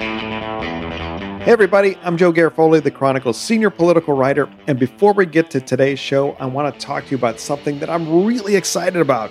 [0.00, 4.48] Hey, everybody, I'm Joe Garofoli, the Chronicle's senior political writer.
[4.66, 7.78] And before we get to today's show, I want to talk to you about something
[7.80, 9.30] that I'm really excited about.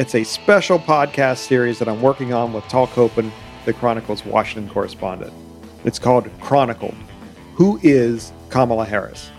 [0.00, 3.30] It's a special podcast series that I'm working on with Tal Kopan,
[3.64, 5.32] the Chronicle's Washington correspondent.
[5.84, 6.92] It's called Chronicle
[7.54, 9.30] Who is Kamala Harris?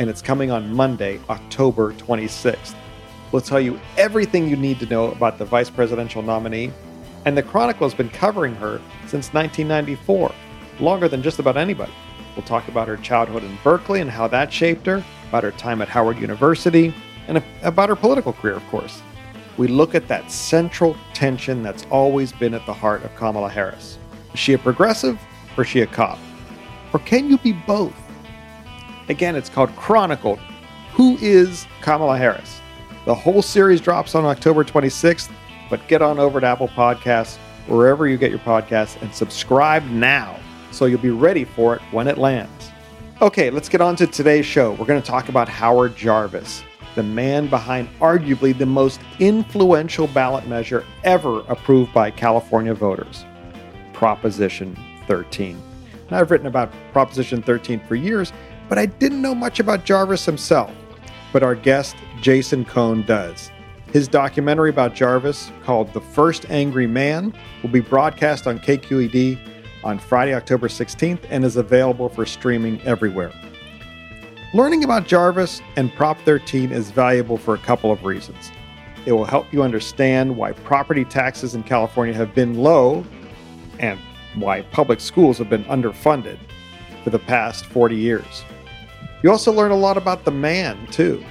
[0.00, 2.74] And it's coming on Monday, October 26th.
[3.30, 6.72] We'll tell you everything you need to know about the vice presidential nominee.
[7.24, 10.32] And the Chronicle has been covering her since 1994
[10.80, 11.92] longer than just about anybody.
[12.36, 15.82] We'll talk about her childhood in Berkeley and how that shaped her, about her time
[15.82, 16.94] at Howard University,
[17.26, 19.02] and about her political career, of course.
[19.56, 23.98] We look at that central tension that's always been at the heart of Kamala Harris.
[24.32, 25.20] Is she a progressive
[25.56, 26.18] or is she a cop?
[26.92, 27.94] Or can you be both?
[29.08, 30.38] Again, it's called Chronicled.
[30.92, 32.60] Who is Kamala Harris?
[33.04, 35.30] The whole series drops on October 26th,
[35.70, 40.38] but get on over to Apple Podcasts, wherever you get your podcasts, and subscribe now
[40.70, 42.70] so you'll be ready for it when it lands.
[43.20, 44.72] Okay, let's get on to today's show.
[44.72, 46.62] We're going to talk about Howard Jarvis,
[46.94, 53.24] the man behind arguably the most influential ballot measure ever approved by California voters
[53.92, 55.60] Proposition 13.
[56.10, 58.32] Now, I've written about Proposition 13 for years,
[58.68, 60.72] but I didn't know much about Jarvis himself.
[61.32, 63.50] But our guest, Jason Cohn, does.
[63.92, 67.32] His documentary about Jarvis, called The First Angry Man,
[67.62, 69.38] will be broadcast on KQED
[69.82, 73.32] on Friday, October 16th, and is available for streaming everywhere.
[74.52, 78.52] Learning about Jarvis and Prop 13 is valuable for a couple of reasons.
[79.06, 83.06] It will help you understand why property taxes in California have been low
[83.78, 83.98] and
[84.34, 86.38] why public schools have been underfunded
[87.04, 88.44] for the past 40 years.
[89.22, 91.24] You also learn a lot about the man, too.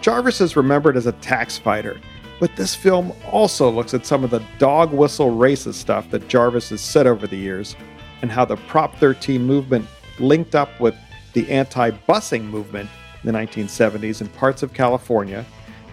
[0.00, 2.00] Jarvis is remembered as a tax fighter,
[2.40, 6.70] but this film also looks at some of the dog whistle racist stuff that Jarvis
[6.70, 7.74] has said over the years
[8.22, 9.86] and how the Prop 13 movement
[10.20, 10.94] linked up with
[11.32, 12.88] the anti busing movement
[13.22, 15.44] in the 1970s in parts of California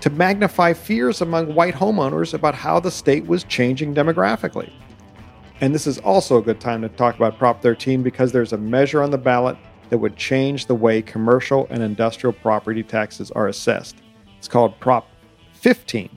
[0.01, 4.71] to magnify fears among white homeowners about how the state was changing demographically.
[5.61, 8.57] And this is also a good time to talk about Prop 13 because there's a
[8.57, 9.57] measure on the ballot
[9.89, 13.95] that would change the way commercial and industrial property taxes are assessed.
[14.45, 15.07] It's called Prop
[15.53, 16.07] 15.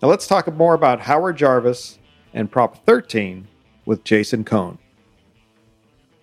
[0.00, 1.98] Now let's talk more about Howard Jarvis
[2.32, 3.46] and Prop 13
[3.84, 4.78] with Jason Cohn.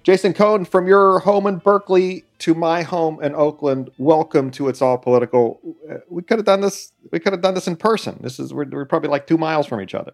[0.01, 4.81] Jason Cohn, from your home in Berkeley to my home in Oakland, welcome to It's
[4.81, 5.59] All Political.
[5.87, 6.91] Uh, we could have done this.
[7.11, 8.17] We could have done this in person.
[8.23, 10.13] This is we're, we're probably like two miles from each other.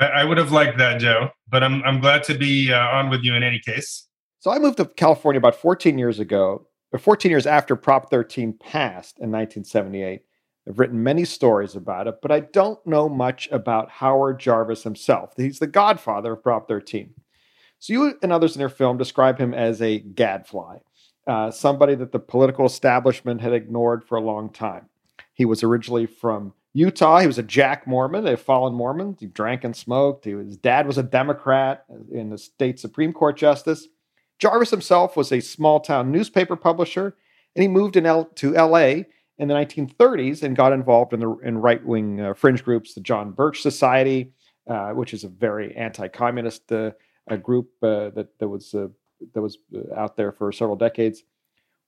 [0.00, 3.10] I, I, would have liked that, Joe, but I'm I'm glad to be uh, on
[3.10, 4.08] with you in any case.
[4.38, 8.52] So I moved to California about 14 years ago, or 14 years after Prop 13
[8.54, 10.22] passed in 1978.
[10.68, 15.32] I've written many stories about it, but I don't know much about Howard Jarvis himself.
[15.36, 17.14] He's the godfather of Prop 13.
[17.78, 20.78] So you and others in your film describe him as a gadfly,
[21.26, 24.88] uh, somebody that the political establishment had ignored for a long time.
[25.34, 27.18] He was originally from Utah.
[27.18, 29.16] He was a Jack Mormon, a fallen Mormon.
[29.18, 30.24] He drank and smoked.
[30.24, 33.88] He, his dad was a Democrat in the state Supreme Court justice.
[34.42, 37.14] Jarvis himself was a small town newspaper publisher,
[37.54, 39.04] and he moved L- to LA
[39.38, 43.00] in the 1930s and got involved in the in right wing uh, fringe groups, the
[43.00, 44.32] John Birch Society,
[44.68, 46.90] uh, which is a very anti communist uh,
[47.40, 48.88] group uh, that that was uh,
[49.32, 51.22] that was uh, out there for several decades.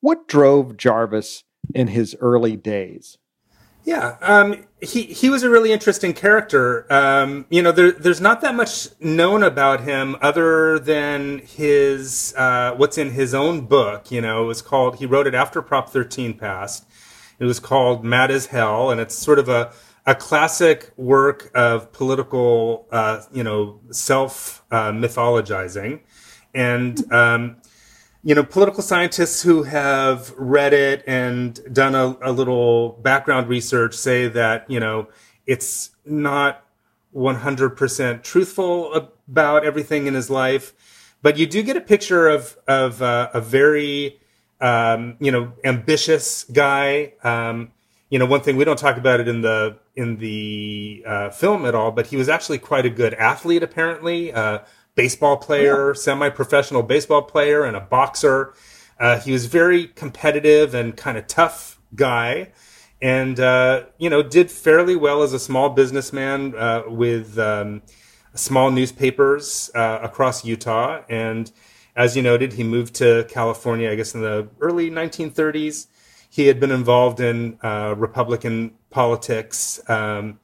[0.01, 1.43] What drove Jarvis
[1.75, 3.19] in his early days?
[3.85, 6.91] Yeah, um, he he was a really interesting character.
[6.91, 12.73] Um, you know, there, there's not that much known about him other than his uh,
[12.77, 14.11] what's in his own book.
[14.11, 14.97] You know, it was called.
[14.97, 16.87] He wrote it after Prop 13 passed.
[17.39, 19.73] It was called Mad as Hell, and it's sort of a
[20.07, 26.01] a classic work of political, uh, you know, self uh, mythologizing,
[26.55, 27.57] and um,
[28.25, 33.95] you know, political scientists who have read it and done a, a little background research
[33.95, 35.09] say that you know
[35.47, 36.65] it's not
[37.15, 40.73] 100% truthful about everything in his life,
[41.23, 44.19] but you do get a picture of of uh, a very
[44.61, 47.13] um, you know ambitious guy.
[47.23, 47.73] Um,
[48.09, 51.67] you know, one thing we don't talk about it in the in the uh, film
[51.67, 53.63] at all, but he was actually quite a good athlete.
[53.63, 54.61] Apparently, uh,
[54.95, 55.95] baseball player, yeah.
[55.95, 58.55] semi-professional baseball player, and a boxer.
[58.99, 62.53] Uh, he was very competitive and kind of tough guy,
[63.03, 67.83] and uh, you know, did fairly well as a small businessman uh, with um,
[68.35, 71.03] small newspapers uh, across Utah.
[71.09, 71.51] And
[71.97, 75.89] as you noted, he moved to California, I guess, in the early 1930s
[76.35, 80.41] he had been involved in uh, Republican politics, um,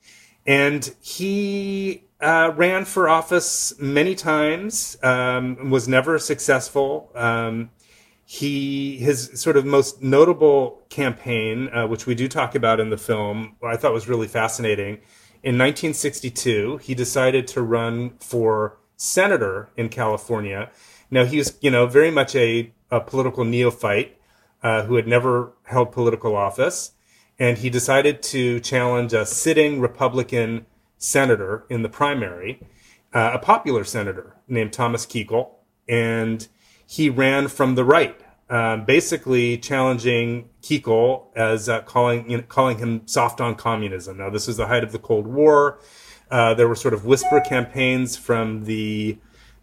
[0.47, 7.11] and he uh, ran for office many times, um, was never successful.
[7.15, 7.71] Um,
[8.25, 12.97] he his sort of most notable campaign, uh, which we do talk about in the
[12.97, 14.99] film, I thought was really fascinating.
[15.43, 20.71] In 1962, he decided to run for senator in California.
[21.11, 24.17] Now he was, you know, very much a, a political neophyte
[24.63, 26.93] uh, who had never held political office,
[27.39, 30.67] and he decided to challenge a sitting Republican
[31.01, 32.61] senator in the primary,
[33.13, 35.51] uh, a popular senator named Thomas Kuchel,
[35.89, 36.47] and
[36.87, 42.79] he ran from the right, um, basically challenging Kuchel as uh, calling you know, calling
[42.79, 44.19] him soft on communism.
[44.19, 45.81] Now, this was the height of the Cold War.
[46.31, 49.19] Uh, there were sort of whisper campaigns from the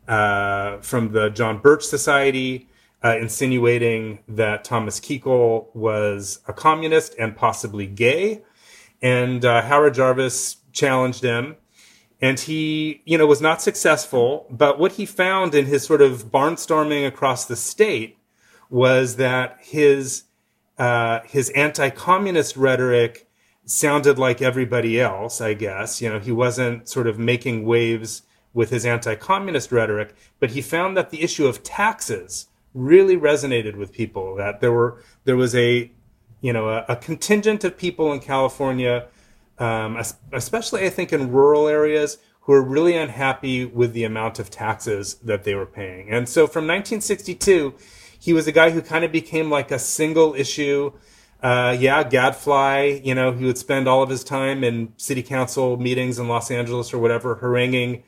[0.07, 2.67] uh, from the John Birch Society.
[3.03, 8.41] Uh, insinuating that Thomas Kuchel was a communist and possibly gay.
[9.03, 11.55] And uh, Howard Jarvis challenged him
[12.21, 14.47] and he, you know, was not successful.
[14.49, 18.17] But what he found in his sort of barnstorming across the state
[18.69, 20.23] was that his
[20.77, 23.27] uh, his anti-communist rhetoric
[23.65, 25.41] sounded like everybody else.
[25.41, 30.51] I guess you know he wasn't sort of making waves with his anti-communist rhetoric, but
[30.51, 34.35] he found that the issue of taxes really resonated with people.
[34.35, 35.91] That there were there was a
[36.41, 39.07] you know a, a contingent of people in California
[39.59, 39.97] um,
[40.31, 42.17] especially I think in rural areas,
[42.47, 46.09] who are really unhappy with the amount of taxes that they were paying.
[46.09, 47.75] And so from 1962,
[48.17, 50.93] he was a guy who kind of became like a single issue.
[51.43, 55.75] Uh, yeah, gadfly, you know, he would spend all of his time in city council
[55.75, 58.03] meetings in Los Angeles or whatever, haranguing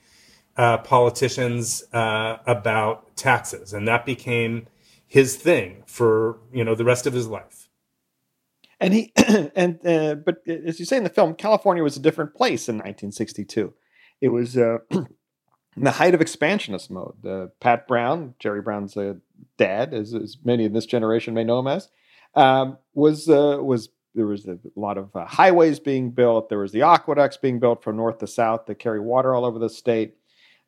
[0.55, 3.73] uh, politicians uh, about taxes.
[3.73, 4.67] And that became
[5.05, 7.58] his thing for, you know, the rest of his life.
[8.79, 9.13] And he
[9.55, 12.75] and uh, but as you say in the film, California was a different place in
[12.75, 13.73] 1962.
[14.21, 15.07] It was uh, in
[15.83, 17.25] the height of expansionist mode.
[17.25, 19.15] Uh, Pat Brown, Jerry Brown's uh,
[19.57, 21.89] dad, as, as, many in this generation may know him as,
[22.35, 26.49] um, was uh, was there was a lot of uh, highways being built.
[26.49, 29.59] There was the aqueducts being built from north to south that carry water all over
[29.59, 30.15] the state.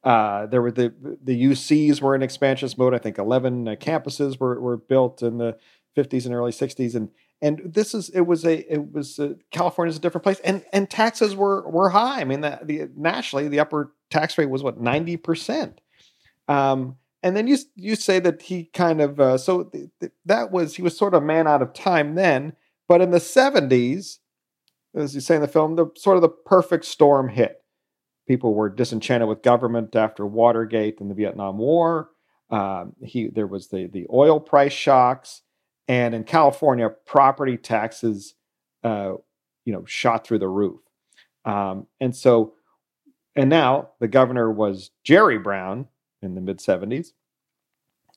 [0.03, 0.93] there were the
[1.23, 2.93] the UCs were in expansionist mode.
[2.93, 5.57] I think 11 campuses were, were built in the
[5.97, 7.09] 50s and early 60s, and
[7.41, 10.89] and this is it was a it was a, California's a different place, and and
[10.89, 12.21] taxes were were high.
[12.21, 15.81] I mean, the, the nationally the upper tax rate was what ninety percent.
[16.47, 20.51] Um, and then you you say that he kind of uh, so th- th- that
[20.51, 22.53] was he was sort of man out of time then,
[22.87, 24.19] but in the seventies,
[24.95, 27.57] as you say in the film, the sort of the perfect storm hit.
[28.27, 32.09] People were disenchanted with government after Watergate and the Vietnam War.
[32.51, 35.41] Um, he there was the the oil price shocks.
[35.91, 38.35] And in California, property taxes,
[38.81, 39.15] uh,
[39.65, 40.79] you know, shot through the roof.
[41.43, 42.53] Um, and so,
[43.35, 45.89] and now the governor was Jerry Brown
[46.21, 47.09] in the mid 70s,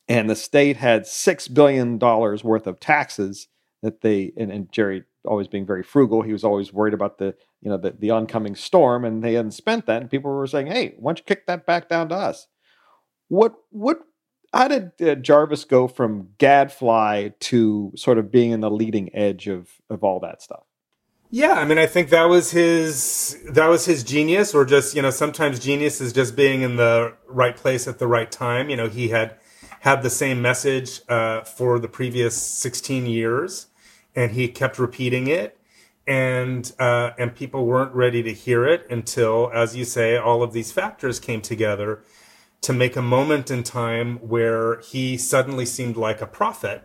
[0.07, 3.49] and the state had $6 billion worth of taxes
[3.81, 7.35] that they, and, and Jerry always being very frugal, he was always worried about the,
[7.61, 10.01] you know, the, the oncoming storm, and they hadn't spent that.
[10.01, 12.47] And people were saying, hey, why don't you kick that back down to us?
[13.27, 13.99] What, what
[14.55, 19.47] how did uh, Jarvis go from Gadfly to sort of being in the leading edge
[19.47, 20.63] of of all that stuff?
[21.29, 25.01] Yeah, I mean, I think that was his that was his genius, or just you
[25.01, 28.69] know, sometimes genius is just being in the right place at the right time.
[28.69, 29.35] You know, he had
[29.81, 33.67] had the same message uh, for the previous sixteen years,
[34.15, 35.59] and he kept repeating it,
[36.07, 40.53] and uh, and people weren't ready to hear it until, as you say, all of
[40.53, 42.03] these factors came together
[42.65, 46.81] to make a moment in time where he suddenly seemed like a prophet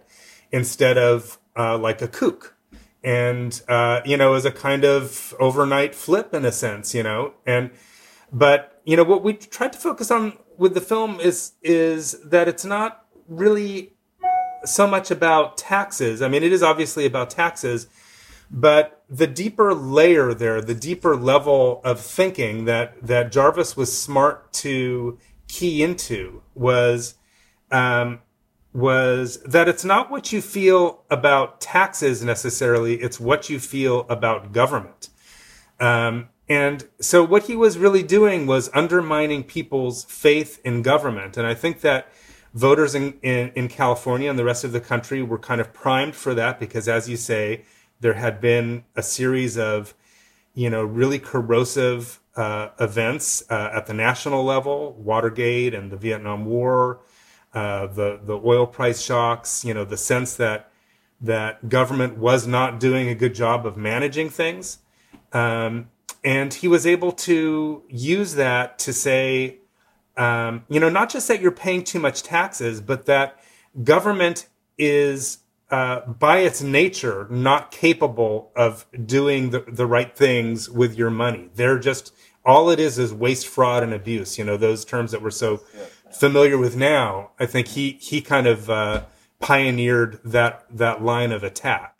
[0.52, 2.54] instead of uh, like a kook.
[3.02, 7.32] And, uh, you know, as a kind of overnight flip in a sense, you know,
[7.46, 7.70] and,
[8.30, 12.46] but, you know, what we tried to focus on with the film is, is that
[12.46, 13.94] it's not really
[14.66, 16.20] so much about taxes.
[16.20, 17.86] I mean, it is obviously about taxes,
[18.50, 24.52] but the deeper layer there, the deeper level of thinking that, that Jarvis was smart
[24.52, 25.16] to
[25.50, 27.14] key into was
[27.70, 28.20] um,
[28.72, 34.52] was that it's not what you feel about taxes necessarily; it's what you feel about
[34.52, 35.08] government.
[35.78, 41.36] Um, and so, what he was really doing was undermining people's faith in government.
[41.36, 42.12] And I think that
[42.54, 46.16] voters in, in, in California and the rest of the country were kind of primed
[46.16, 47.64] for that because, as you say,
[48.00, 49.94] there had been a series of,
[50.54, 56.44] you know, really corrosive uh, events uh, at the national level, Watergate and the Vietnam
[56.46, 57.00] War,
[57.52, 59.64] uh, the the oil price shocks.
[59.64, 60.70] You know, the sense that
[61.20, 64.78] that government was not doing a good job of managing things,
[65.32, 65.90] um,
[66.24, 69.58] and he was able to use that to say,
[70.16, 73.38] um, you know, not just that you're paying too much taxes, but that
[73.82, 74.46] government
[74.78, 75.38] is
[75.70, 81.48] uh, by its nature not capable of doing the, the right things with your money.
[81.54, 82.12] They're just
[82.44, 84.38] all it is is waste, fraud, and abuse.
[84.38, 85.58] You know those terms that we're so
[86.12, 87.30] familiar with now.
[87.38, 89.04] I think he he kind of uh,
[89.40, 91.96] pioneered that that line of attack.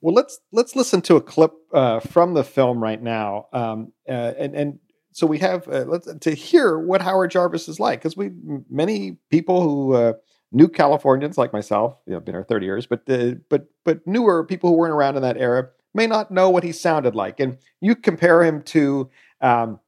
[0.00, 4.32] Well, let's let's listen to a clip uh, from the film right now, um, uh,
[4.38, 4.78] and and
[5.12, 8.30] so we have uh, to hear what Howard Jarvis is like because we
[8.68, 10.14] many people who uh,
[10.50, 14.44] new Californians like myself, you know, been here thirty years, but uh, but but newer
[14.44, 17.58] people who weren't around in that era may not know what he sounded like, and
[17.80, 19.08] you compare him to.
[19.42, 19.80] Um,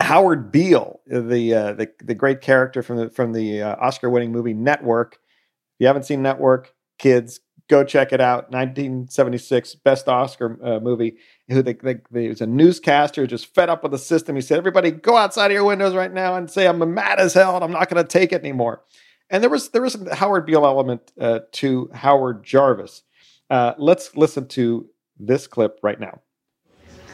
[0.00, 5.14] Howard Beale, the, uh, the the great character from the from the Oscar-winning movie Network.
[5.14, 8.50] If you haven't seen Network, kids, go check it out.
[8.50, 11.16] 1976 best Oscar uh, movie.
[11.48, 14.36] Who they, they, they, was a newscaster just fed up with the system.
[14.36, 17.34] He said, "Everybody, go outside of your windows right now and say I'm mad as
[17.34, 18.82] hell and I'm not going to take it anymore."
[19.30, 23.02] And there was there was a Howard Beale element uh, to Howard Jarvis.
[23.50, 24.88] Uh, let's listen to
[25.18, 26.20] this clip right now.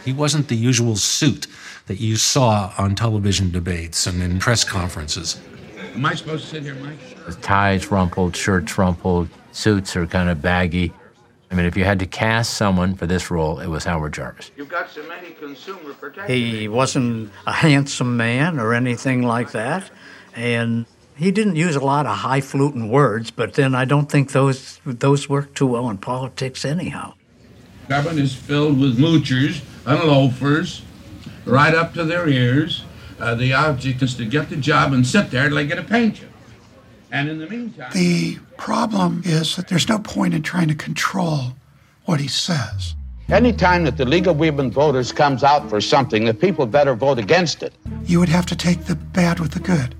[0.05, 1.47] He wasn't the usual suit
[1.87, 5.41] that you saw on television debates and in press conferences.
[5.95, 6.99] Am I supposed to sit here, Mike?
[7.27, 10.93] His ties rumpled, shirts rumpled, suits are kind of baggy.
[11.51, 14.53] I mean, if you had to cast someone for this role, it was Howard Jarvis.
[14.57, 16.35] You've got so many consumer protection.
[16.35, 19.91] He wasn't a handsome man or anything like that,
[20.37, 23.33] and he didn't use a lot of highfalutin words.
[23.33, 27.15] But then I don't think those those work too well in politics, anyhow.
[27.89, 30.83] Government is filled with moochers and loafers,
[31.45, 32.85] right up to their ears.
[33.19, 35.83] Uh, the object is to get the job and sit there till they get a
[35.83, 36.29] pension.
[37.13, 41.53] And in the meantime, the problem is that there's no point in trying to control
[42.05, 42.95] what he says.
[43.29, 47.19] Anytime that the League of Women Voters comes out for something, the people better vote
[47.19, 47.73] against it.
[48.05, 49.95] You would have to take the bad with the good.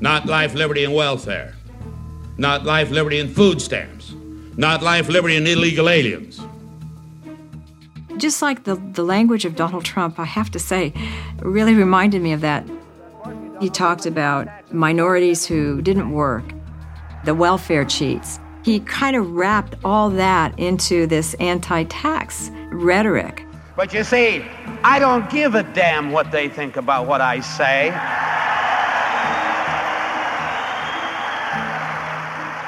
[0.00, 1.54] Not life, liberty, and welfare.
[2.36, 4.12] Not life, liberty, and food stamps.
[4.56, 6.40] Not life, liberty, and illegal aliens.
[8.18, 10.92] Just like the, the language of Donald Trump, I have to say,
[11.38, 12.68] really reminded me of that.
[13.60, 16.44] He talked about minorities who didn't work,
[17.24, 18.40] the welfare cheats.
[18.64, 23.44] He kind of wrapped all that into this anti tax rhetoric.
[23.76, 24.44] But you see,
[24.82, 27.90] I don't give a damn what they think about what I say.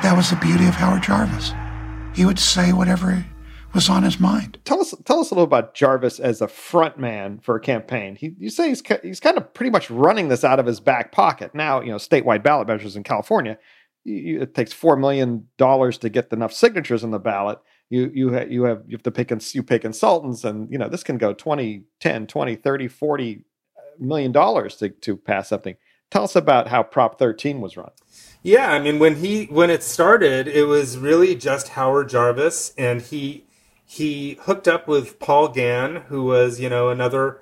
[0.03, 1.53] That was the beauty of Howard Jarvis.
[2.15, 3.27] He would say whatever
[3.75, 4.59] was on his mind.
[4.65, 8.17] Tell us, tell us a little about Jarvis as a front man for a campaign.
[8.17, 11.13] He, you say he's he's kind of pretty much running this out of his back
[11.13, 11.55] pocket.
[11.55, 13.59] Now, you know, statewide ballot measures in California,
[14.05, 17.59] you, it takes four million dollars to get enough signatures on the ballot.
[17.89, 20.79] You you ha, you have you have to pay cons, you pay consultants, and you
[20.79, 23.45] know this can go 20, 10, 20, 30, 40
[24.11, 25.77] uh, dollars to to pass something.
[26.11, 27.91] Tell us about how Prop 13 was run.
[28.43, 33.03] Yeah, I mean when he when it started, it was really just Howard Jarvis, and
[33.03, 33.45] he
[33.91, 37.41] he hooked up with Paul Gann, who was, you know, another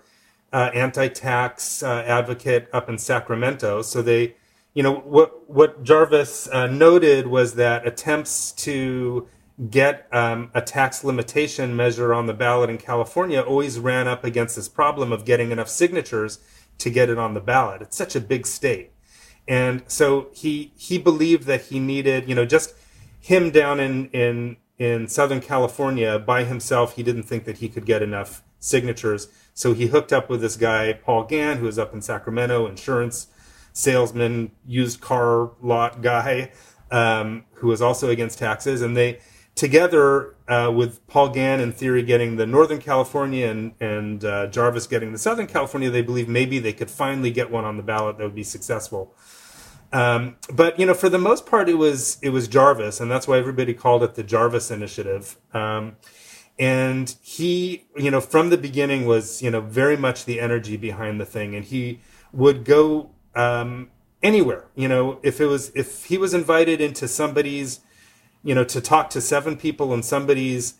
[0.50, 3.83] uh, anti-tax uh, advocate up in Sacramento.
[3.83, 4.35] So they,
[4.73, 9.28] you know, what what Jarvis uh, noted was that attempts to
[9.69, 14.57] get um, a tax limitation measure on the ballot in California always ran up against
[14.57, 16.38] this problem of getting enough signatures
[16.78, 17.83] to get it on the ballot.
[17.83, 18.93] It's such a big state,
[19.47, 22.75] and so he he believed that he needed, you know, just
[23.21, 26.97] him down in in in Southern California by himself.
[26.97, 29.28] He didn't think that he could get enough signatures.
[29.54, 33.28] So he hooked up with this guy, Paul Gann, who was up in Sacramento, insurance
[33.73, 36.52] salesman, used car lot guy,
[36.90, 38.82] um, who was also against taxes.
[38.82, 39.20] And they,
[39.54, 44.87] together uh, with Paul Gann in theory getting the Northern California and, and uh, Jarvis
[44.87, 48.18] getting the Southern California, they believe maybe they could finally get one on the ballot
[48.18, 49.14] that would be successful.
[49.92, 53.26] Um, but you know, for the most part, it was it was Jarvis, and that's
[53.26, 55.37] why everybody called it the Jarvis Initiative.
[55.54, 55.97] Um,
[56.59, 61.21] and he, you know, from the beginning was you know very much the energy behind
[61.21, 62.00] the thing, and he
[62.33, 63.90] would go um,
[64.23, 64.66] anywhere.
[64.75, 67.80] You know, if it was if he was invited into somebody's,
[68.42, 70.75] you know, to talk to seven people in somebody's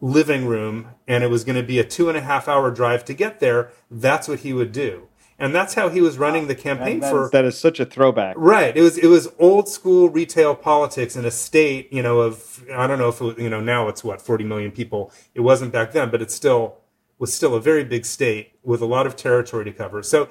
[0.00, 3.04] living room, and it was going to be a two and a half hour drive
[3.04, 5.09] to get there, that's what he would do
[5.40, 7.24] and that's how he was running the campaign that, for.
[7.24, 8.76] Is, that is such a throwback, right?
[8.76, 12.86] It was it was old school retail politics in a state, you know, of I
[12.86, 15.10] don't know if it, you know now it's what forty million people.
[15.34, 16.76] It wasn't back then, but it still
[17.18, 20.02] was still a very big state with a lot of territory to cover.
[20.02, 20.28] So,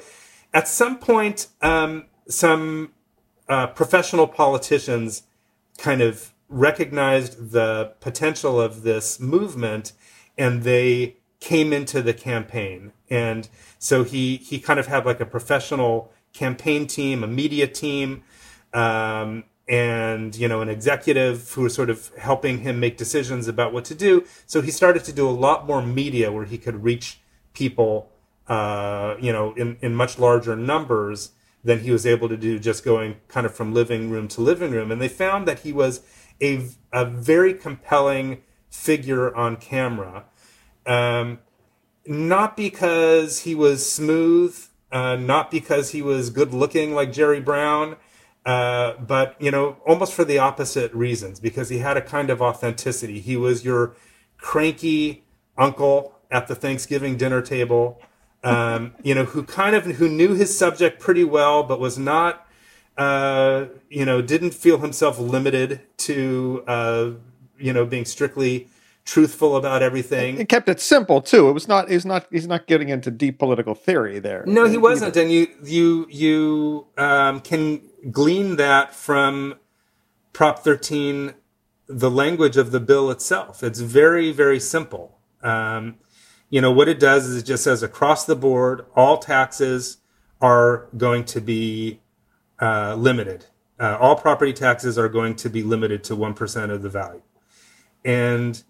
[0.54, 2.94] at some point, um, some
[3.48, 5.24] uh, professional politicians
[5.78, 9.94] kind of recognized the potential of this movement,
[10.38, 12.92] and they came into the campaign.
[13.10, 18.24] And so he, he kind of had like a professional campaign team, a media team,
[18.74, 23.72] um, and, you know, an executive who was sort of helping him make decisions about
[23.72, 24.26] what to do.
[24.48, 27.20] So he started to do a lot more media where he could reach
[27.54, 28.10] people,
[28.48, 31.32] uh, you know, in, in much larger numbers
[31.64, 34.72] than he was able to do just going kind of from living room to living
[34.72, 34.92] room.
[34.92, 36.02] And they found that he was
[36.42, 40.26] a, a very compelling figure on camera.
[40.90, 41.40] Um,
[42.08, 44.58] not because he was smooth,
[44.92, 47.96] uh, not because he was good looking like Jerry Brown,
[48.44, 51.40] uh, but you know, almost for the opposite reasons.
[51.40, 53.20] Because he had a kind of authenticity.
[53.20, 53.96] He was your
[54.38, 55.24] cranky
[55.58, 58.02] uncle at the Thanksgiving dinner table,
[58.44, 62.48] um, you know, who kind of who knew his subject pretty well, but was not,
[62.98, 67.12] uh, you know, didn't feel himself limited to, uh,
[67.60, 68.68] you know, being strictly
[69.06, 70.38] truthful about everything.
[70.38, 71.50] He kept it simple too.
[71.50, 71.90] It was not.
[71.90, 72.28] He's not.
[72.32, 74.44] He's not getting into deep political theory there.
[74.46, 75.16] No, he wasn't.
[75.18, 79.56] And you you you um, can glean that from
[80.34, 81.34] Prop 13,
[81.88, 83.64] the language of the bill itself.
[83.64, 85.18] It's very very simple.
[85.42, 85.98] Um,
[86.50, 89.98] you know what it does is it just says across the board, all taxes
[90.42, 92.02] are going to be
[92.60, 93.46] uh, limited.
[93.80, 97.22] Uh, all property taxes are going to be limited to one percent of the value,
[98.06, 98.64] and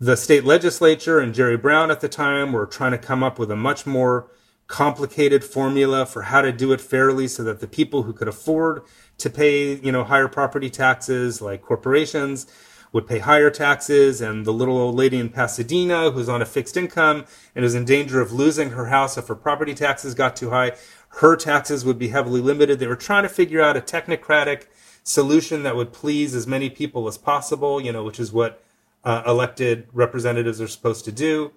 [0.00, 3.50] the state legislature and Jerry Brown at the time were trying to come up with
[3.50, 4.30] a much more
[4.66, 8.82] complicated formula for how to do it fairly so that the people who could afford
[9.18, 12.46] to pay, you know, higher property taxes like corporations
[12.92, 16.78] would pay higher taxes and the little old lady in Pasadena who's on a fixed
[16.78, 20.48] income and is in danger of losing her house if her property taxes got too
[20.48, 20.72] high,
[21.18, 22.78] her taxes would be heavily limited.
[22.78, 24.64] They were trying to figure out a technocratic
[25.02, 28.62] solution that would please as many people as possible, you know, which is what
[29.04, 31.52] uh, elected representatives are supposed to do.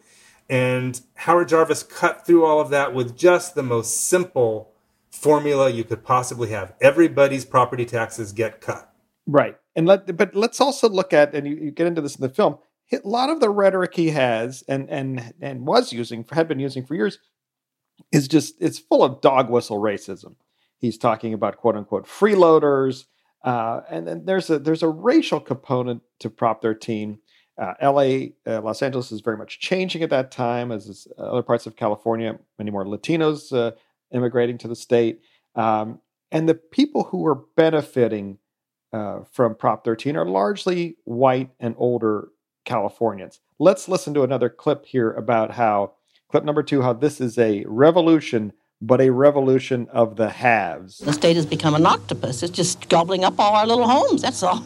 [0.50, 4.72] And Howard Jarvis cut through all of that with just the most simple
[5.10, 6.74] formula you could possibly have.
[6.82, 8.94] Everybody's property taxes get cut.
[9.26, 9.58] Right.
[9.76, 12.30] And let but let's also look at and you, you get into this in the
[12.30, 12.58] film.
[12.92, 16.86] A lot of the rhetoric he has and and and was using had been using
[16.86, 17.20] for years
[18.12, 20.36] is just it's full of dog whistle racism.
[20.78, 23.06] He's talking about quote unquote freeloaders,
[23.44, 27.20] uh, and then there's a there's a racial component to Prop 13
[27.58, 31.44] uh, LA, uh, Los Angeles is very much changing at that time, as is other
[31.44, 32.38] parts of California.
[32.58, 33.72] Many more Latinos uh,
[34.12, 35.22] immigrating to the state,
[35.56, 36.00] um,
[36.32, 38.40] and the people who are benefiting
[38.92, 42.30] uh, from Prop 13 are largely white and older
[42.66, 43.40] Californians.
[43.60, 45.94] Let's listen to another clip here about how
[46.30, 48.54] clip number two, how this is a revolution
[48.86, 50.98] but a revolution of the haves.
[50.98, 52.44] The state has become an octopus.
[52.44, 54.66] It's just gobbling up all our little homes, that's all.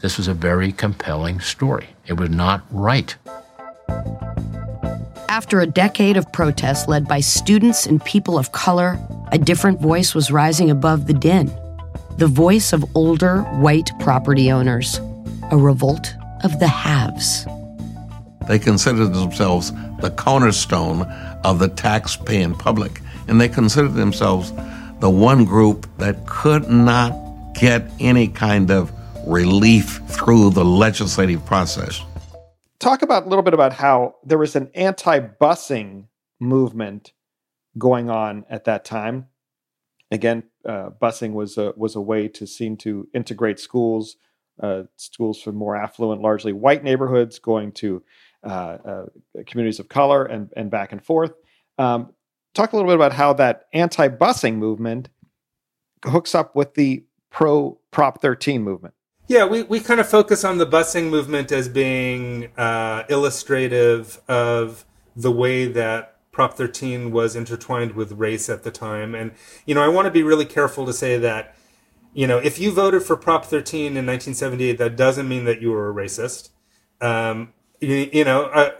[0.00, 1.88] This was a very compelling story.
[2.06, 3.14] It was not right.
[5.28, 8.98] After a decade of protests led by students and people of color,
[9.30, 11.54] a different voice was rising above the din
[12.20, 15.00] the voice of older white property owners,
[15.50, 17.46] a revolt of the haves.
[18.46, 21.02] They considered themselves the cornerstone
[21.44, 24.52] of the tax-paying public, and they considered themselves
[24.98, 27.14] the one group that could not
[27.54, 28.92] get any kind of
[29.26, 32.02] relief through the legislative process.
[32.78, 36.06] Talk about a little bit about how there was an anti-busing
[36.40, 37.12] movement
[37.76, 39.26] going on at that time.
[40.10, 44.16] Again, uh, busing was a was a way to seem to integrate schools,
[44.60, 48.02] uh, schools from more affluent, largely white neighborhoods, going to
[48.42, 49.04] uh, uh
[49.46, 51.32] communities of color and and back and forth.
[51.78, 52.12] Um,
[52.54, 55.10] talk a little bit about how that anti-busing movement
[56.04, 58.94] hooks up with the pro Prop 13 movement.
[59.30, 64.84] Yeah, we, we kind of focus on the busing movement as being uh, illustrative of
[65.14, 69.14] the way that Prop 13 was intertwined with race at the time.
[69.14, 69.30] And,
[69.66, 71.54] you know, I want to be really careful to say that,
[72.12, 75.70] you know, if you voted for Prop 13 in 1978, that doesn't mean that you
[75.70, 76.48] were a racist.
[77.00, 78.70] Um, you, you know, uh,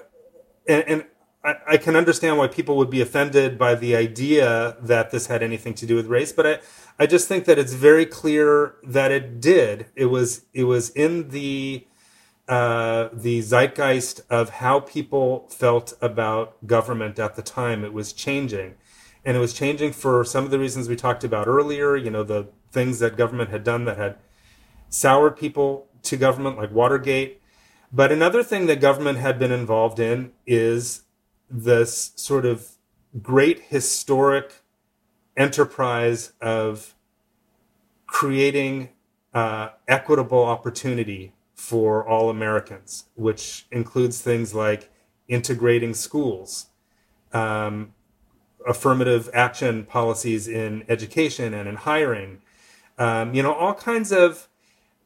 [0.68, 1.04] and, and
[1.44, 5.44] I, I, can understand why people would be offended by the idea that this had
[5.44, 6.58] anything to do with race, but I,
[7.00, 9.86] I just think that it's very clear that it did.
[9.96, 11.86] It was it was in the
[12.46, 17.84] uh, the zeitgeist of how people felt about government at the time.
[17.84, 18.74] It was changing,
[19.24, 21.96] and it was changing for some of the reasons we talked about earlier.
[21.96, 24.18] You know, the things that government had done that had
[24.90, 27.40] soured people to government, like Watergate.
[27.90, 31.04] But another thing that government had been involved in is
[31.48, 32.72] this sort of
[33.22, 34.59] great historic
[35.36, 36.94] enterprise of
[38.06, 38.90] creating
[39.32, 44.90] uh, equitable opportunity for all Americans, which includes things like
[45.28, 46.66] integrating schools,
[47.32, 47.92] um,
[48.66, 52.40] affirmative action policies in education and in hiring,
[52.98, 54.48] um, you know, all kinds of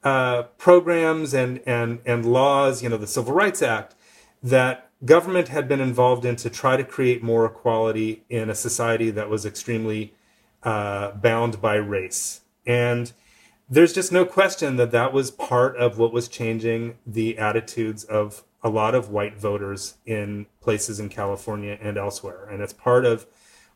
[0.02, 3.94] uh, programs and, and, and laws, you know, the Civil Rights Act,
[4.42, 9.10] that government had been involved in to try to create more equality in a society
[9.10, 10.14] that was extremely
[10.62, 12.42] uh, bound by race.
[12.66, 13.12] And
[13.68, 18.44] there's just no question that that was part of what was changing the attitudes of
[18.62, 22.48] a lot of white voters in places in California and elsewhere.
[22.50, 23.26] And it's part of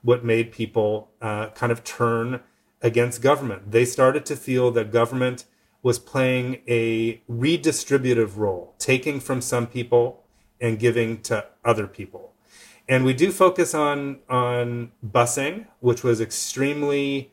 [0.03, 2.41] what made people uh, kind of turn
[2.81, 3.71] against government.
[3.71, 5.45] They started to feel that government
[5.83, 10.25] was playing a redistributive role, taking from some people
[10.61, 12.33] and giving to other people.
[12.89, 17.33] And we do focus on on busing, which was extremely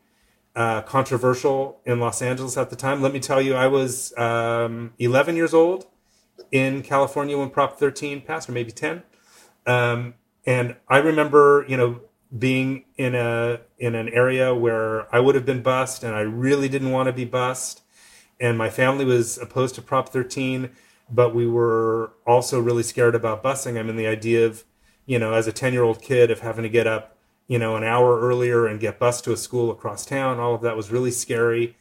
[0.56, 3.02] uh, controversial in Los Angeles at the time.
[3.02, 5.86] Let me tell you, I was um, 11 years old
[6.52, 9.04] in California when Prop 13 passed, or maybe 10.
[9.66, 12.02] Um, and I remember, you know,
[12.38, 16.70] being in a in an area where I would have been bussed, and I really
[16.70, 17.82] didn't want to be bussed,
[18.40, 20.70] and my family was opposed to Prop 13,
[21.10, 23.80] but we were also really scared about busing.
[23.80, 24.64] I mean, the idea of,
[25.06, 27.76] you know, as a 10 year old kid, of having to get up, you know,
[27.76, 30.92] an hour earlier and get bused to a school across town, all of that was
[30.92, 31.76] really scary.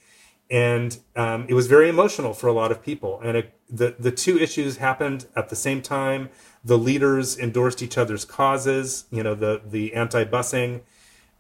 [0.51, 3.21] And um, it was very emotional for a lot of people.
[3.25, 6.29] And it, the, the two issues happened at the same time.
[6.63, 10.83] The leaders endorsed each other's causes, you know, the, the anti busing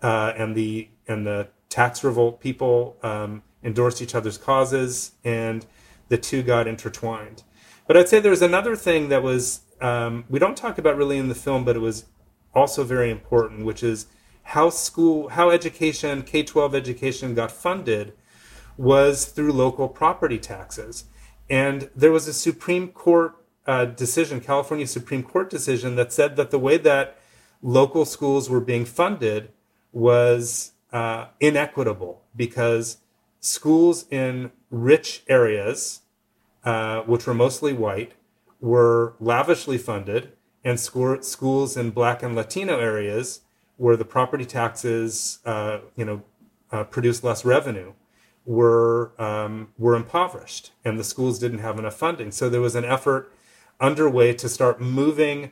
[0.02, 5.66] uh, and, the, and the tax revolt people um, endorsed each other's causes, and
[6.08, 7.42] the two got intertwined.
[7.86, 11.28] But I'd say there's another thing that was um, we don't talk about really in
[11.28, 12.06] the film, but it was
[12.54, 14.06] also very important, which is
[14.44, 18.14] how school, how education, K twelve education got funded,
[18.76, 21.04] was through local property taxes,
[21.50, 26.50] and there was a Supreme Court uh, decision, California Supreme Court decision, that said that
[26.50, 27.18] the way that
[27.62, 29.50] local schools were being funded
[29.92, 32.98] was uh, inequitable because
[33.40, 36.00] schools in rich areas
[36.64, 38.12] uh, which were mostly white,
[38.60, 40.32] were lavishly funded,
[40.64, 43.40] and school, schools in black and Latino areas
[43.76, 46.22] where the property taxes, uh, you know,
[46.70, 47.92] uh, produced less revenue,
[48.46, 52.30] were um, were impoverished, and the schools didn't have enough funding.
[52.30, 53.32] So there was an effort
[53.80, 55.50] underway to start moving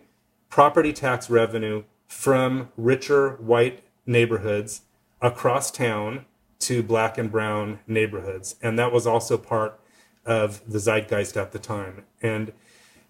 [0.48, 4.82] property tax revenue from richer white neighborhoods
[5.20, 6.26] across town
[6.60, 9.80] to black and brown neighborhoods, and that was also part
[10.24, 12.04] of the zeitgeist at the time.
[12.20, 12.52] And,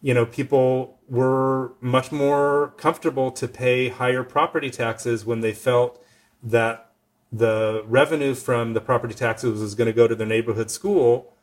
[0.01, 6.03] you know, people were much more comfortable to pay higher property taxes when they felt
[6.43, 6.91] that
[7.31, 11.35] the revenue from the property taxes was going to go to their neighborhood school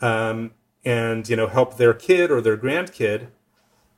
[0.00, 0.52] um,
[0.84, 3.28] and, you know, help their kid or their grandkid.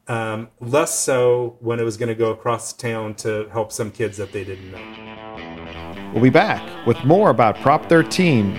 [0.09, 4.17] Um, less so when it was going to go across town to help some kids
[4.17, 6.13] that they didn't know.
[6.13, 8.57] We'll be back with more about Prop 13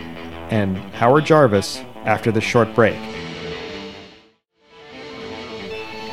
[0.49, 2.97] and Howard Jarvis after this short break.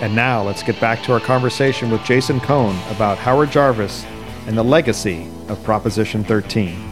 [0.01, 4.07] And now let's get back to our conversation with Jason Cohn about Howard Jarvis
[4.47, 6.91] and the legacy of Proposition 13.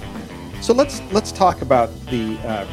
[0.61, 2.37] So let's let's talk about the.
[2.41, 2.67] Uh,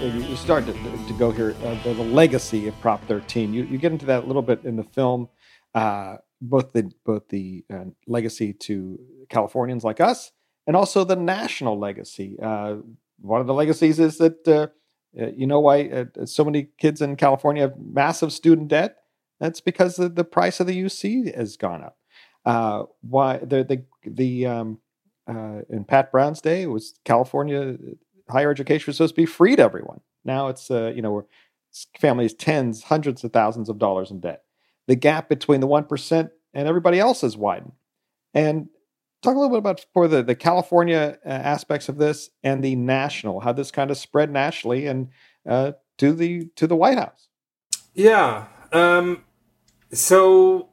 [0.00, 1.54] you start to, to go here.
[1.62, 3.52] Uh, the, the, legacy of Prop 13.
[3.52, 5.28] You, you get into that a little bit in the film.
[5.74, 10.32] Uh, both the both the uh, legacy to Californians like us,
[10.66, 12.38] and also the national legacy.
[12.40, 12.76] Uh,
[13.20, 14.72] one of the legacies is that
[15.18, 18.98] uh, uh, you know why uh, so many kids in California have massive student debt?
[19.38, 21.96] That's because the, the price of the UC has gone up.
[22.44, 24.78] Uh, why the the the um,
[25.28, 29.56] uh, in Pat Brown's day was California uh, higher education was supposed to be free
[29.56, 30.00] to everyone.
[30.24, 31.26] Now it's uh, you know
[31.98, 34.44] families tens hundreds of thousands of dollars in debt.
[34.86, 37.72] The gap between the one percent and everybody else has widened.
[38.34, 38.68] And
[39.22, 42.76] talk a little bit about for the, the California uh, aspects of this and the
[42.76, 45.08] national, how this kind of spread nationally and
[45.48, 47.28] uh, to the to the White House.
[47.94, 48.46] Yeah.
[48.72, 49.24] Um,
[49.92, 50.68] so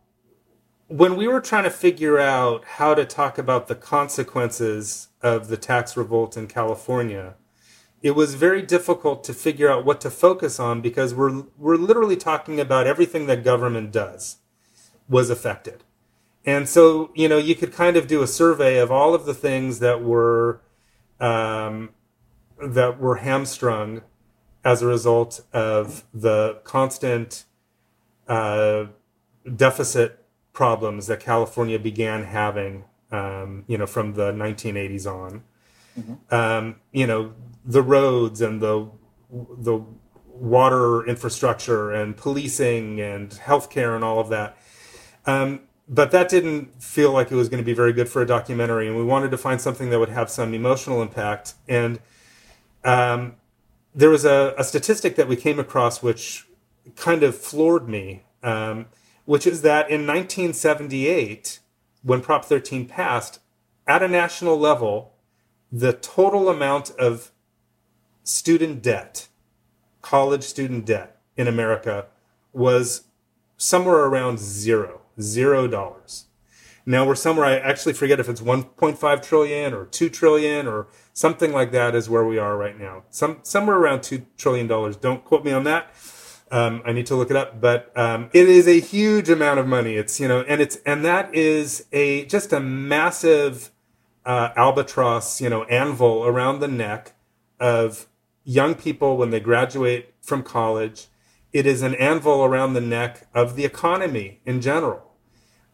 [0.88, 5.58] when we were trying to figure out how to talk about the consequences of the
[5.58, 7.36] tax revolt in California,
[8.02, 12.16] it was very difficult to figure out what to focus on because we're we're literally
[12.16, 14.38] talking about everything that government does
[15.10, 15.84] was affected.
[16.48, 19.34] And so, you know, you could kind of do a survey of all of the
[19.34, 20.62] things that were
[21.20, 21.90] um,
[22.66, 24.02] that were hamstrung
[24.64, 27.44] as a result of the constant
[28.30, 28.86] uh,
[29.56, 35.44] deficit problems that California began having, um, you know, from the 1980s on.
[36.00, 36.34] Mm-hmm.
[36.34, 37.34] Um, you know,
[37.66, 38.90] the roads and the
[39.30, 39.84] the
[40.26, 44.58] water infrastructure and policing and healthcare and all of that
[45.26, 48.26] Um, but that didn't feel like it was going to be very good for a
[48.26, 51.54] documentary, and we wanted to find something that would have some emotional impact.
[51.68, 52.00] And
[52.84, 53.36] um,
[53.96, 56.48] there was a, a, statistic that we came across which
[56.96, 58.88] kind of floored me, um,
[59.26, 61.60] which is that in 1978,
[62.04, 63.40] when Prop 13 passed,
[63.88, 65.14] at a national level,
[65.72, 67.32] the total amount of
[68.24, 69.28] student debt,
[70.02, 72.06] college student debt in America,
[72.54, 73.04] was
[73.58, 76.26] somewhere around zero, zero dollars.
[76.90, 81.52] Now we're somewhere, I actually forget if it's 1.5 trillion or 2 trillion or something
[81.52, 83.04] like that is where we are right now.
[83.10, 84.68] Some, somewhere around $2 trillion.
[84.68, 85.92] Don't quote me on that.
[86.50, 89.68] Um, I need to look it up, but um, it is a huge amount of
[89.68, 89.96] money.
[89.96, 93.70] It's you know, and it's and that is a just a massive
[94.26, 97.16] uh, albatross, you know, anvil around the neck
[97.60, 98.08] of
[98.46, 101.08] young people when they graduate from college.
[101.52, 105.07] It is an anvil around the neck of the economy in general.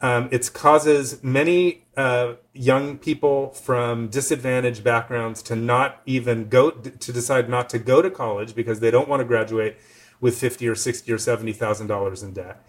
[0.04, 7.14] Um, it causes many uh, young people from disadvantaged backgrounds to not even go to
[7.14, 9.78] decide not to go to college because they don't want to graduate
[10.20, 12.62] with fifty or sixty or seventy thousand dollars in debt.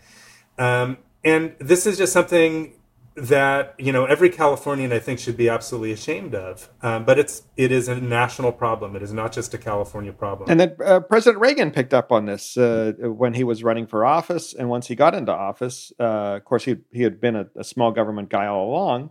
[0.59, 2.75] Um, and this is just something
[3.17, 6.71] that you know every Californian I think should be absolutely ashamed of.
[6.83, 8.97] Um, but it's it is a national problem.
[8.97, 10.51] It is not just a California problem.
[10.51, 14.05] And then uh, President Reagan picked up on this uh, when he was running for
[14.05, 17.47] office, and once he got into office, uh, of course he he had been a,
[17.57, 19.11] a, small government guy all along,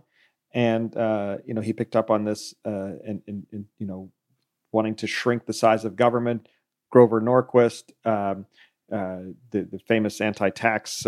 [0.52, 4.10] and uh, you know he picked up on this and, uh, and, you know
[4.70, 6.48] wanting to shrink the size of government.
[6.90, 8.46] Grover Norquist, um,
[8.92, 11.04] uh, the, the famous anti-tax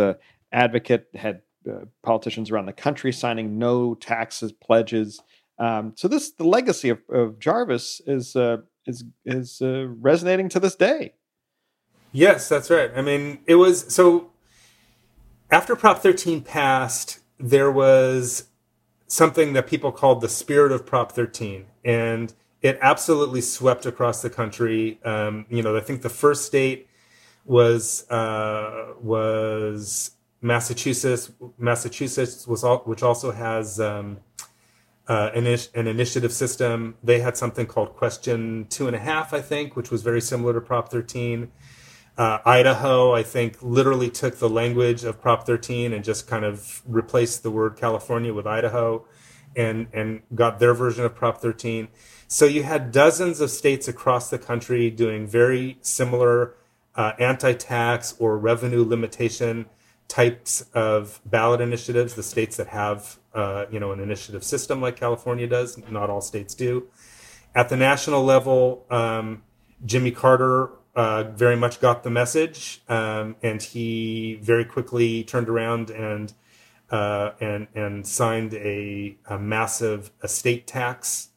[0.52, 5.20] advocate, had uh, politicians around the country signing no taxes pledges.
[5.59, 10.61] Um, so this the legacy of, of Jarvis is uh, is is uh, resonating to
[10.61, 11.14] this day.
[12.12, 12.90] Yes, that's right.
[12.94, 14.31] I mean, it was so
[15.50, 18.48] after Prop 13 passed, there was
[19.07, 24.31] something that people called the spirit of Prop 13, and it absolutely swept across the
[24.31, 24.98] country.
[25.05, 26.88] Um, you know, I think the first state
[27.44, 34.18] was uh, was Massachusetts, Massachusetts was all, which also has um,
[35.09, 36.96] uh, an, an, initiative system.
[37.03, 40.53] They had something called Question Two and a Half, I think, which was very similar
[40.53, 41.51] to Prop 13.
[42.18, 46.83] Uh, Idaho, I think, literally took the language of Prop 13 and just kind of
[46.87, 49.05] replaced the word California with Idaho,
[49.55, 51.88] and and got their version of Prop 13.
[52.29, 56.55] So you had dozens of states across the country doing very similar
[56.94, 59.66] uh, anti-tax or revenue limitation
[60.09, 64.97] types of ballot initiatives, the states that have uh, you know an initiative system like
[64.97, 66.88] California does, not all states do.
[67.55, 69.42] At the national level, um,
[69.85, 75.90] Jimmy Carter uh, very much got the message, um, and he very quickly turned around
[75.90, 76.33] and
[76.90, 81.31] uh, and and signed a, a massive estate tax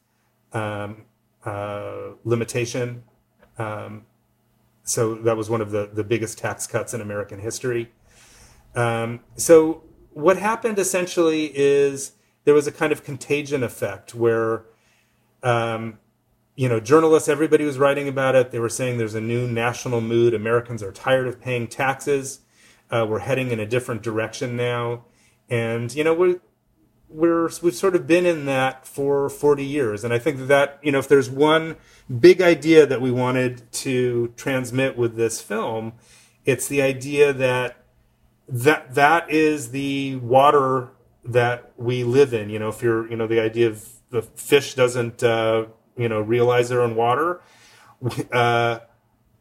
[0.52, 1.04] um,
[1.44, 3.02] uh, limitation.
[3.58, 4.06] Um,
[4.82, 7.92] so that was one of the, the biggest tax cuts in American history.
[8.74, 12.12] Um, so what happened essentially is
[12.44, 14.64] there was a kind of contagion effect where,
[15.42, 15.98] um,
[16.56, 18.50] you know, journalists, everybody was writing about it.
[18.50, 20.34] They were saying there's a new national mood.
[20.34, 22.40] Americans are tired of paying taxes.
[22.90, 25.04] Uh, we're heading in a different direction now,
[25.48, 26.40] and you know we're
[27.10, 30.92] we're we've sort of been in that for 40 years and i think that, you
[30.92, 31.76] know if there's one
[32.20, 35.92] big idea that we wanted to transmit with this film
[36.44, 37.79] it's the idea that
[38.50, 40.88] that that is the water
[41.24, 42.50] that we live in.
[42.50, 46.20] You know, if you're, you know, the idea of the fish doesn't, uh, you know,
[46.20, 47.40] realize they're in water.
[48.32, 48.80] Uh,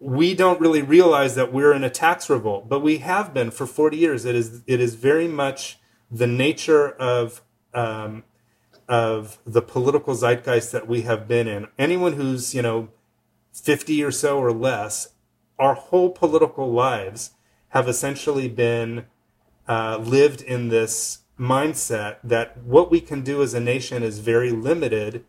[0.02, 3.65] we don't really realize that we're in a tax revolt, but we have been for
[3.65, 4.26] 40 years.
[4.26, 5.78] It is it is very much
[6.10, 7.41] the nature of
[7.74, 8.24] um,
[8.88, 11.67] of the political zeitgeist that we have been in.
[11.78, 12.89] Anyone who's you know
[13.54, 15.10] 50 or so or less,
[15.58, 17.32] our whole political lives
[17.69, 19.05] have essentially been
[19.67, 24.51] uh, lived in this mindset that what we can do as a nation is very
[24.51, 25.23] limited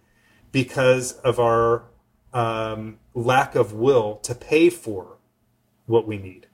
[0.51, 1.85] because of our
[2.33, 5.19] um, lack of will to pay for
[5.87, 6.47] what we need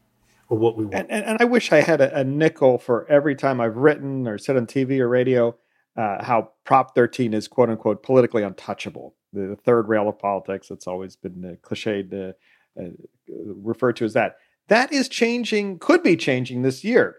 [0.49, 0.95] or what we want.
[0.95, 4.27] And, and, and I wish I had a, a, nickel for every time I've written
[4.27, 5.57] or said on TV or radio
[5.97, 9.15] uh, how Prop 13 is quote unquote politically untouchable.
[9.33, 12.35] The, third rail of politics, it's always been uh, cliched,
[12.79, 12.83] uh,
[13.29, 14.37] referred to as that.
[14.69, 17.17] That is changing, could be changing this year.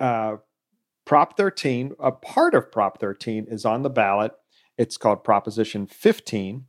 [0.00, 0.36] Uh,
[1.04, 4.32] Prop 13, a part of Prop 13 is on the ballot.
[4.76, 6.66] It's called Proposition 15.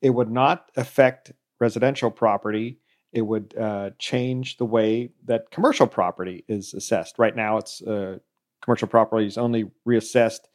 [0.00, 2.78] It would not affect residential property.
[3.12, 7.18] It would uh, change the way that commercial property is assessed.
[7.18, 8.18] Right now, it's uh,
[8.62, 10.46] commercial property is only reassessed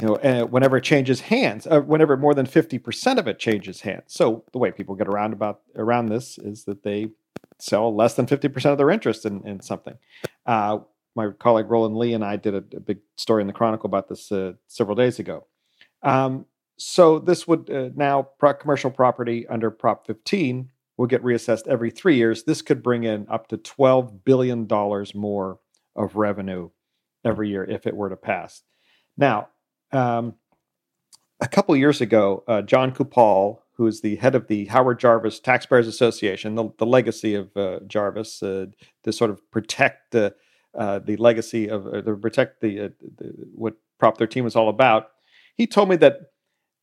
[0.00, 4.04] you know, whenever it changes hands, uh, whenever more than 50% of it changes hands.
[4.08, 7.08] So the way people get around about around this is that they
[7.58, 9.94] sell less than 50% of their interest in, in something.
[10.46, 10.78] Uh,
[11.16, 14.08] my colleague Roland Li and I did a, a big story in the Chronicle about
[14.08, 15.46] this uh, several days ago.
[16.02, 21.66] Um, so this would uh, now pro- commercial property under Prop 15 will get reassessed
[21.66, 22.44] every three years.
[22.44, 25.58] This could bring in up to 12 billion dollars more
[25.96, 26.70] of revenue
[27.24, 28.62] every year if it were to pass.
[29.16, 29.48] Now,
[29.92, 30.34] um,
[31.40, 35.40] a couple years ago, uh, John Coupal, who is the head of the Howard Jarvis
[35.40, 38.66] Taxpayers Association, the, the legacy of uh, Jarvis, uh,
[39.02, 40.34] to sort of protect the
[40.76, 44.68] uh, the legacy of uh, to protect the, uh, the, what Prop 13 was all
[44.68, 45.08] about.
[45.56, 46.18] He told me that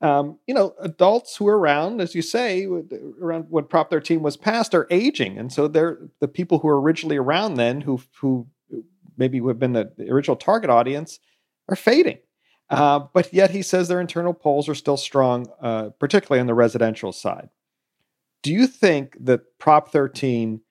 [0.02, 2.68] um, you know adults who are around, as you say,
[3.22, 6.82] around when Prop 13 was passed, are aging, and so they're the people who were
[6.82, 8.48] originally around then, who who
[9.18, 11.20] maybe would have been the original target audience,
[11.70, 12.18] are fading.
[12.72, 16.54] Uh, but yet he says their internal polls are still strong, uh, particularly on the
[16.54, 17.50] residential side.
[18.42, 20.62] Do you think that Prop 13,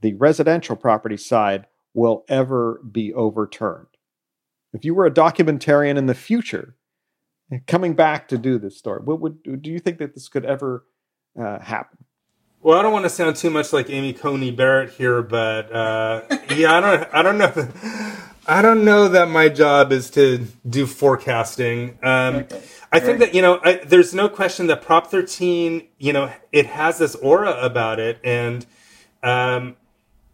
[0.00, 3.86] the residential property side, will ever be overturned?
[4.72, 6.74] If you were a documentarian in the future,
[7.66, 10.84] coming back to do this story, what would do you think that this could ever
[11.40, 12.04] uh, happen?
[12.60, 16.22] Well, I don't want to sound too much like Amy Coney Barrett here, but uh,
[16.54, 17.52] yeah, I don't, I don't know.
[18.48, 21.98] I don't know that my job is to do forecasting.
[22.02, 22.62] Um, okay.
[22.90, 26.64] I think that you know, I, there's no question that Prop 13, you know, it
[26.64, 28.64] has this aura about it, and
[29.22, 29.76] um,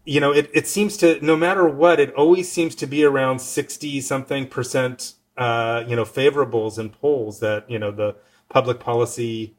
[0.05, 3.39] you know, it, it seems to no matter what, it always seems to be around
[3.39, 8.15] 60 something percent, uh, you know, favorables in polls that you know the
[8.47, 9.55] public policy,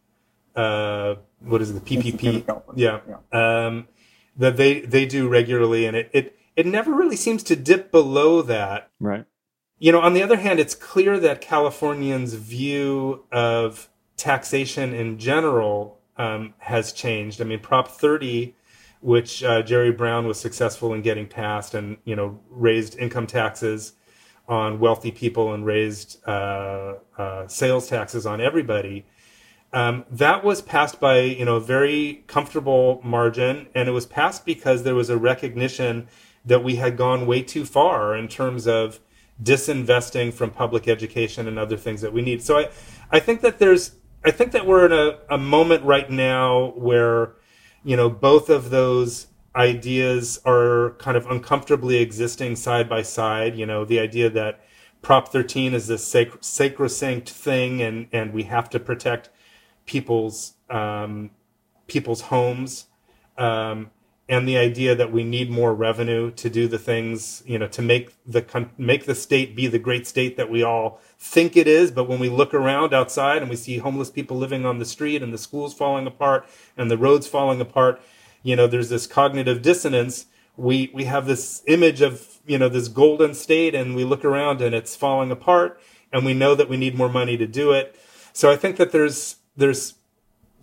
[0.55, 3.67] uh, what is it, the PPP, yeah, yeah.
[3.67, 3.89] Um,
[4.39, 8.43] that they they do regularly, and it it it never really seems to dip below
[8.43, 8.91] that.
[8.99, 9.27] Right.
[9.79, 16.01] You know, on the other hand, it's clear that Californians' view of taxation in general
[16.17, 17.43] um, has changed.
[17.43, 18.55] I mean, Prop 30,
[19.01, 23.93] which uh, Jerry Brown was successful in getting passed, and you know, raised income taxes
[24.49, 29.05] on wealthy people and raised uh, uh, sales taxes on everybody.
[29.73, 34.47] Um, that was passed by you know a very comfortable margin, and it was passed
[34.47, 36.09] because there was a recognition
[36.47, 39.01] that we had gone way too far in terms of
[39.43, 42.43] disinvesting from public education and other things that we need.
[42.43, 42.71] So I,
[43.11, 47.35] I think that there's, I think that we're in a, a moment right now where,
[47.85, 53.57] you know, both of those ideas are kind of uncomfortably existing side by side.
[53.57, 54.61] You know, the idea that
[55.03, 59.31] Prop 13 is this sac- sacrosanct thing, and and we have to protect
[59.87, 61.31] people's um,
[61.87, 62.87] people's homes.
[63.39, 63.91] Um,
[64.29, 67.81] and the idea that we need more revenue to do the things, you know, to
[67.81, 71.93] make the make the state be the great state that we all think it is.
[71.93, 75.23] But when we look around outside and we see homeless people living on the street
[75.23, 78.01] and the schools falling apart and the roads falling apart,
[78.43, 80.27] you know, there's this cognitive dissonance.
[80.57, 84.61] We we have this image of you know this golden state, and we look around
[84.61, 85.81] and it's falling apart,
[86.13, 87.95] and we know that we need more money to do it.
[88.33, 89.95] So I think that there's there's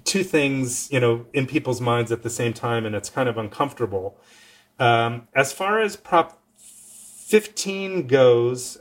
[0.04, 3.38] two things, you know, in people's minds at the same time, and it's kind of
[3.38, 4.18] uncomfortable.
[4.80, 8.78] Um, as far as Prop 15 goes,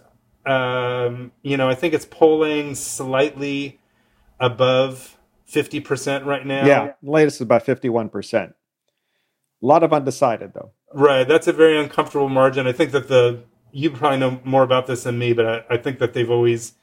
[0.47, 3.81] um, you know, I think it's polling slightly
[4.41, 5.17] above
[5.49, 6.67] 50% right now.
[6.67, 8.49] Yeah, latest is about 51%.
[8.49, 8.55] A
[9.61, 10.73] lot of undecided, though.
[10.93, 11.27] Right.
[11.27, 12.67] That's a very uncomfortable margin.
[12.67, 15.77] I think that the, you probably know more about this than me, but I, I
[15.77, 16.75] think that they've always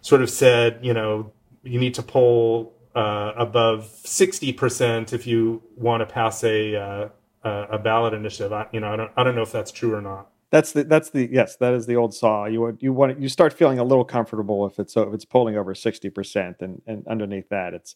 [0.00, 6.00] sort of said, you know, you need to poll uh, above 60% if you want
[6.00, 7.08] to pass a uh,
[7.44, 8.52] a ballot initiative.
[8.52, 10.30] I, you know, I don't I don't know if that's true or not.
[10.50, 12.46] That's the that's the yes that is the old saw.
[12.46, 15.56] You want you want you start feeling a little comfortable if it's if it's polling
[15.56, 17.94] over 60% and and underneath that it's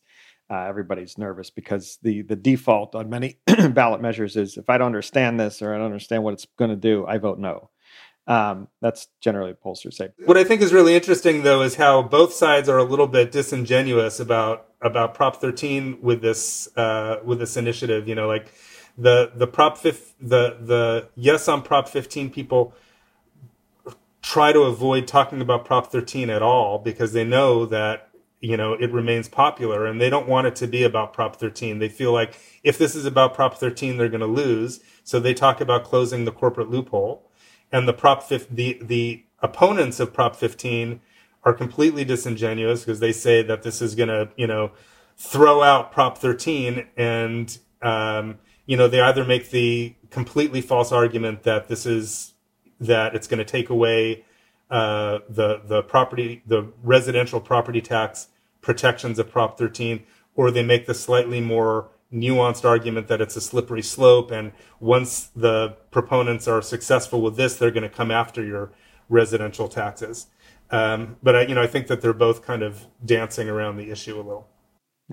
[0.50, 3.38] uh, everybody's nervous because the the default on many
[3.70, 6.70] ballot measures is if I don't understand this or I don't understand what it's going
[6.70, 7.70] to do, I vote no.
[8.26, 10.11] Um, that's generally pollsters say.
[10.24, 13.32] What I think is really interesting, though, is how both sides are a little bit
[13.32, 18.07] disingenuous about about Prop 13 with this uh, with this initiative.
[18.07, 18.53] You know, like
[18.97, 22.74] the the Prop 5, the the yes on Prop 15 people
[24.22, 28.74] try to avoid talking about Prop 13 at all because they know that you know
[28.74, 31.78] it remains popular and they don't want it to be about Prop 13.
[31.78, 34.80] They feel like if this is about Prop 13, they're going to lose.
[35.05, 37.30] So they talk about closing the corporate loophole
[37.73, 41.01] and the prop 15, the the opponents of prop 15
[41.45, 44.73] are completely disingenuous because they say that this is going to you know
[45.16, 51.43] throw out prop 13 and um, you know they either make the completely false argument
[51.45, 52.35] that this is
[52.81, 54.25] that it's going to take away
[54.71, 58.29] uh, the the property the residential property tax
[58.61, 60.05] protections of Prop 13,
[60.35, 65.28] or they make the slightly more nuanced argument that it's a slippery slope, and once
[65.34, 68.72] the proponents are successful with this, they're going to come after your
[69.08, 70.26] residential taxes.
[70.70, 73.90] Um, but I, you know, I think that they're both kind of dancing around the
[73.90, 74.48] issue a little.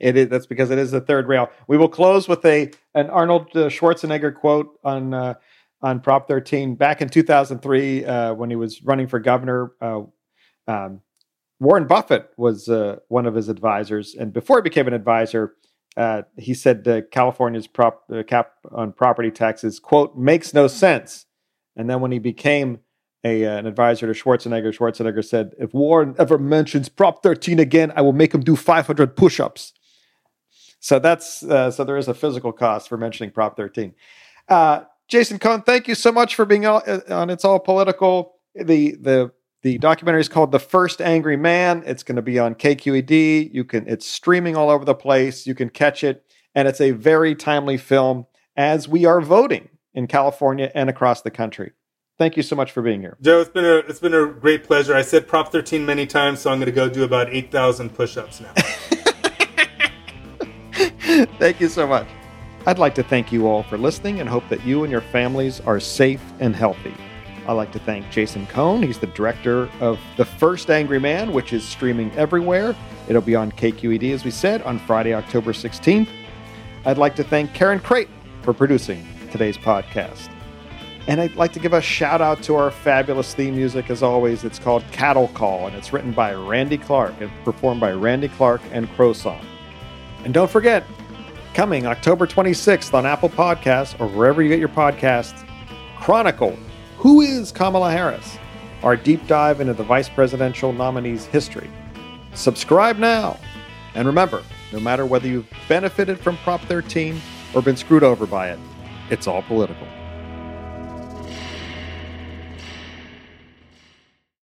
[0.00, 1.50] it is that's because it is the third rail.
[1.66, 5.34] We will close with a an Arnold uh, Schwarzenegger quote on uh,
[5.82, 9.72] on Prop 13 back in 2003 uh, when he was running for governor.
[9.80, 10.02] Uh,
[10.68, 11.00] um,
[11.60, 15.54] Warren Buffett was uh, one of his advisors, and before he became an advisor,
[15.98, 21.26] uh, he said California's prop cap on property taxes quote makes no sense.
[21.76, 22.78] And then when he became
[23.24, 24.76] a, uh, an advisor to Schwarzenegger.
[24.76, 29.16] Schwarzenegger said, If Warren ever mentions Prop 13 again, I will make him do 500
[29.16, 29.72] push ups.
[30.80, 33.94] So that's uh, so there is a physical cost for mentioning Prop 13.
[34.48, 38.32] Uh, Jason Cohn, thank you so much for being uh, on It's All Political.
[38.54, 39.32] The the
[39.62, 41.82] the documentary is called The First Angry Man.
[41.84, 43.52] It's going to be on KQED.
[43.52, 45.46] You can it's streaming all over the place.
[45.46, 50.06] You can catch it, and it's a very timely film as we are voting in
[50.06, 51.72] California and across the country.
[52.18, 53.16] Thank you so much for being here.
[53.20, 54.94] Joe, it's been a it's been a great pleasure.
[54.94, 58.40] I said Prop 13 many times, so I'm going to go do about 8,000 push-ups
[58.40, 58.52] now.
[61.38, 62.06] thank you so much.
[62.66, 65.60] I'd like to thank you all for listening and hope that you and your families
[65.60, 66.94] are safe and healthy.
[67.48, 68.82] I'd like to thank Jason Cohn.
[68.82, 72.76] He's the director of The First Angry Man, which is streaming everywhere.
[73.08, 76.08] It'll be on KQED, as we said, on Friday, October 16th.
[76.84, 78.10] I'd like to thank Karen Crate
[78.42, 80.28] for producing today's podcast.
[81.06, 84.44] And I'd like to give a shout out to our fabulous theme music, as always.
[84.44, 88.60] It's called Cattle Call, and it's written by Randy Clark and performed by Randy Clark
[88.72, 89.42] and Crowsong.
[90.24, 90.84] And don't forget,
[91.54, 95.48] coming October 26th on Apple Podcasts or wherever you get your podcasts,
[95.96, 96.54] Chronicle
[96.98, 98.38] Who is Kamala Harris?
[98.82, 101.70] Our deep dive into the vice presidential nominee's history.
[102.34, 103.38] Subscribe now.
[103.94, 104.42] And remember,
[104.72, 107.20] no matter whether you've benefited from Prop 13
[107.54, 108.58] or been screwed over by it,
[109.10, 109.86] it's all political.